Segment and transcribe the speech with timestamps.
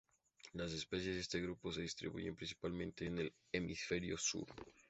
[0.53, 4.47] Las especies de este grupo se distribuyen principalmente en el Hemisferio sur.